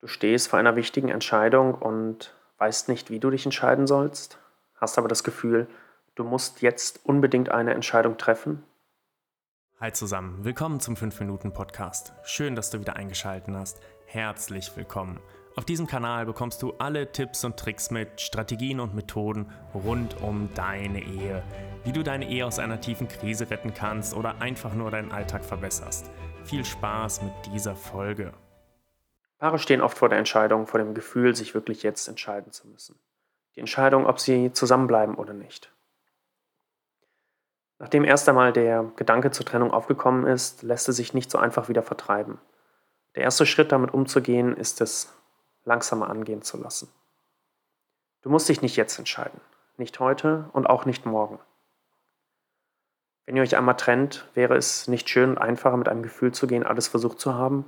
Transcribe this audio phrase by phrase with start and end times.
[0.00, 4.38] Du stehst vor einer wichtigen Entscheidung und weißt nicht, wie du dich entscheiden sollst,
[4.76, 5.66] hast aber das Gefühl,
[6.14, 8.62] du musst jetzt unbedingt eine Entscheidung treffen?
[9.80, 12.12] Hi zusammen, willkommen zum 5-Minuten-Podcast.
[12.22, 13.80] Schön, dass du wieder eingeschaltet hast.
[14.06, 15.18] Herzlich willkommen.
[15.56, 20.48] Auf diesem Kanal bekommst du alle Tipps und Tricks mit, Strategien und Methoden rund um
[20.54, 21.42] deine Ehe.
[21.82, 25.44] Wie du deine Ehe aus einer tiefen Krise retten kannst oder einfach nur deinen Alltag
[25.44, 26.08] verbesserst.
[26.44, 28.32] Viel Spaß mit dieser Folge.
[29.38, 32.98] Paare stehen oft vor der Entscheidung, vor dem Gefühl, sich wirklich jetzt entscheiden zu müssen.
[33.54, 35.72] Die Entscheidung, ob sie zusammenbleiben oder nicht.
[37.78, 41.68] Nachdem erst einmal der Gedanke zur Trennung aufgekommen ist, lässt es sich nicht so einfach
[41.68, 42.40] wieder vertreiben.
[43.14, 45.14] Der erste Schritt, damit umzugehen, ist es
[45.64, 46.92] langsamer angehen zu lassen.
[48.22, 49.40] Du musst dich nicht jetzt entscheiden,
[49.76, 51.38] nicht heute und auch nicht morgen.
[53.26, 56.48] Wenn ihr euch einmal trennt, wäre es nicht schön und einfacher mit einem Gefühl zu
[56.48, 57.64] gehen, alles versucht zu haben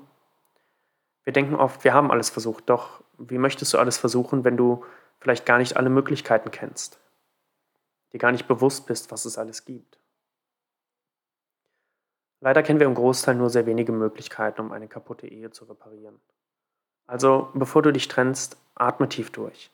[1.25, 4.85] wir denken oft, wir haben alles versucht, doch wie möchtest du alles versuchen, wenn du
[5.19, 6.99] vielleicht gar nicht alle Möglichkeiten kennst,
[8.13, 9.99] dir gar nicht bewusst bist, was es alles gibt?
[12.41, 16.19] Leider kennen wir im Großteil nur sehr wenige Möglichkeiten, um eine kaputte Ehe zu reparieren.
[17.07, 19.71] Also, bevor du dich trennst, atme tief durch.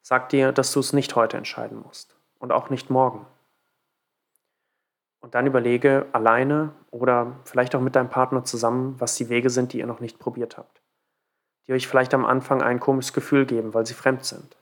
[0.00, 3.26] Sag dir, dass du es nicht heute entscheiden musst und auch nicht morgen.
[5.20, 9.72] Und dann überlege alleine oder vielleicht auch mit deinem Partner zusammen, was die Wege sind,
[9.72, 10.83] die ihr noch nicht probiert habt
[11.66, 14.56] die euch vielleicht am Anfang ein komisches Gefühl geben, weil sie fremd sind.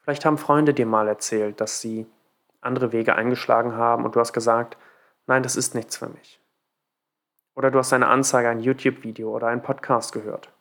[0.00, 2.06] Vielleicht haben Freunde dir mal erzählt, dass sie
[2.60, 4.76] andere Wege eingeschlagen haben und du hast gesagt,
[5.26, 6.40] nein, das ist nichts für mich.
[7.54, 10.52] Oder du hast eine Anzeige, ein YouTube-Video oder einen Podcast gehört.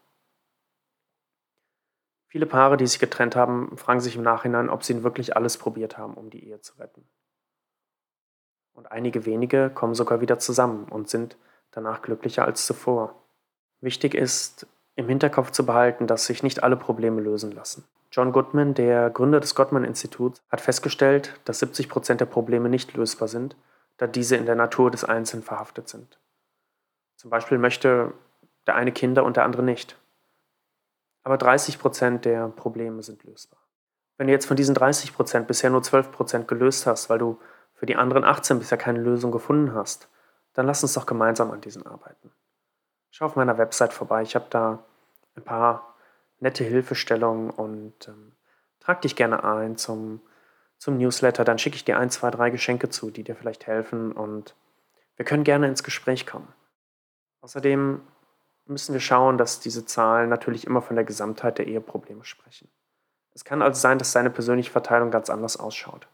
[2.28, 5.98] Viele Paare, die sich getrennt haben, fragen sich im Nachhinein, ob sie wirklich alles probiert
[5.98, 7.08] haben, um die Ehe zu retten.
[8.74, 11.38] Und einige wenige kommen sogar wieder zusammen und sind
[11.72, 13.22] danach glücklicher als zuvor.
[13.82, 17.86] Wichtig ist, im Hinterkopf zu behalten, dass sich nicht alle Probleme lösen lassen.
[18.12, 23.28] John Goodman, der Gründer des Gottman-Instituts, hat festgestellt, dass 70 Prozent der Probleme nicht lösbar
[23.28, 23.56] sind,
[23.98, 26.20] da diese in der Natur des Einzelnen verhaftet sind.
[27.16, 28.14] Zum Beispiel möchte
[28.68, 29.96] der eine Kinder und der andere nicht.
[31.24, 33.60] Aber 30 Prozent der Probleme sind lösbar.
[34.18, 37.40] Wenn du jetzt von diesen 30 Prozent bisher nur 12 Prozent gelöst hast, weil du
[37.74, 40.10] für die anderen 18 bisher keine Lösung gefunden hast,
[40.54, 42.32] dann lass uns doch gemeinsam an diesen arbeiten.
[43.12, 44.22] Schau auf meiner Website vorbei.
[44.22, 44.80] Ich habe da
[45.36, 45.96] ein paar
[46.40, 48.32] nette Hilfestellungen und ähm,
[48.80, 50.22] trag dich gerne ein zum,
[50.78, 51.44] zum Newsletter.
[51.44, 54.56] Dann schicke ich dir ein, zwei, drei Geschenke zu, die dir vielleicht helfen und
[55.18, 56.52] wir können gerne ins Gespräch kommen.
[57.42, 58.02] Außerdem
[58.66, 62.70] müssen wir schauen, dass diese Zahlen natürlich immer von der Gesamtheit der Eheprobleme sprechen.
[63.34, 66.08] Es kann also sein, dass deine persönliche Verteilung ganz anders ausschaut.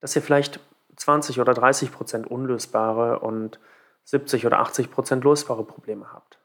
[0.00, 0.60] Dass ihr vielleicht
[0.96, 3.58] 20 oder 30 Prozent unlösbare und
[4.04, 6.38] 70 oder 80 Prozent lösbare Probleme habt.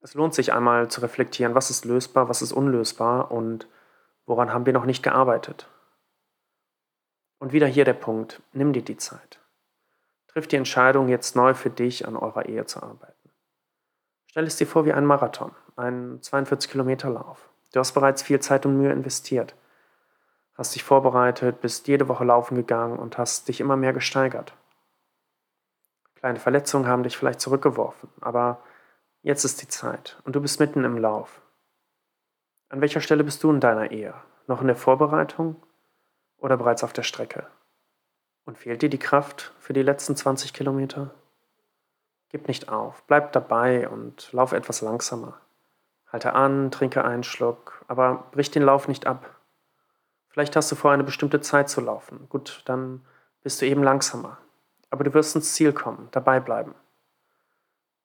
[0.00, 3.66] Es lohnt sich einmal zu reflektieren, was ist lösbar, was ist unlösbar und
[4.26, 5.68] woran haben wir noch nicht gearbeitet.
[7.38, 9.40] Und wieder hier der Punkt, nimm dir die Zeit.
[10.28, 13.30] Triff die Entscheidung, jetzt neu für dich an eurer Ehe zu arbeiten.
[14.26, 17.48] Stell es dir vor wie ein Marathon, einen 42 Kilometer Lauf.
[17.72, 19.54] Du hast bereits viel Zeit und Mühe investiert,
[20.54, 24.54] hast dich vorbereitet, bist jede Woche laufen gegangen und hast dich immer mehr gesteigert.
[26.18, 28.60] Kleine Verletzungen haben dich vielleicht zurückgeworfen, aber
[29.22, 31.40] jetzt ist die Zeit und du bist mitten im Lauf.
[32.70, 34.14] An welcher Stelle bist du in deiner Ehe?
[34.48, 35.54] Noch in der Vorbereitung
[36.38, 37.46] oder bereits auf der Strecke?
[38.44, 41.14] Und fehlt dir die Kraft für die letzten 20 Kilometer?
[42.30, 45.40] Gib nicht auf, bleib dabei und lauf etwas langsamer.
[46.08, 49.36] Halte an, trinke einen Schluck, aber brich den Lauf nicht ab.
[50.30, 52.28] Vielleicht hast du vor, eine bestimmte Zeit zu laufen.
[52.28, 53.04] Gut, dann
[53.42, 54.38] bist du eben langsamer.
[54.90, 56.74] Aber du wirst ins Ziel kommen, dabei bleiben.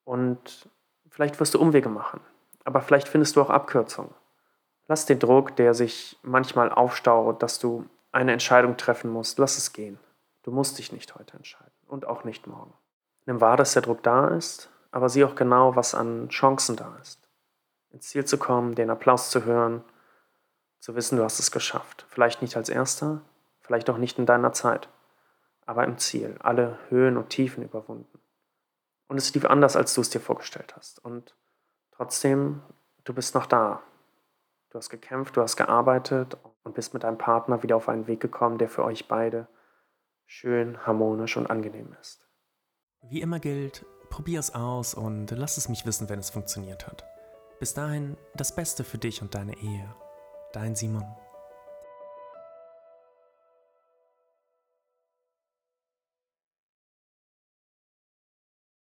[0.04, 0.70] Und
[1.10, 2.20] vielleicht wirst du Umwege machen,
[2.66, 4.14] aber vielleicht findest du auch Abkürzungen.
[4.88, 9.72] Lass den Druck, der sich manchmal aufstaut, dass du eine Entscheidung treffen musst, lass es
[9.72, 9.98] gehen.
[10.44, 12.74] Du musst dich nicht heute entscheiden und auch nicht morgen.
[13.26, 16.98] Nimm wahr, dass der Druck da ist, aber sieh auch genau, was an Chancen da
[17.02, 17.22] ist.
[17.92, 19.84] Ins Ziel zu kommen, den Applaus zu hören,
[20.80, 22.06] zu wissen, du hast es geschafft.
[22.10, 23.22] Vielleicht nicht als Erster,
[23.62, 24.90] vielleicht auch nicht in deiner Zeit
[25.66, 28.20] aber im Ziel, alle Höhen und Tiefen überwunden.
[29.08, 31.04] Und es lief anders, als du es dir vorgestellt hast.
[31.04, 31.36] Und
[31.92, 32.62] trotzdem,
[33.04, 33.82] du bist noch da.
[34.70, 38.20] Du hast gekämpft, du hast gearbeitet und bist mit deinem Partner wieder auf einen Weg
[38.20, 39.48] gekommen, der für euch beide
[40.26, 42.26] schön, harmonisch und angenehm ist.
[43.02, 47.06] Wie immer gilt, probier es aus und lass es mich wissen, wenn es funktioniert hat.
[47.60, 49.96] Bis dahin das Beste für dich und deine Ehe.
[50.54, 51.06] Dein Simon.